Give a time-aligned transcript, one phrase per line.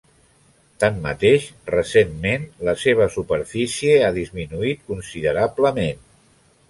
[0.83, 1.43] Tanmateix
[1.75, 6.05] recentment la seva superfície ha disminuït considerablement.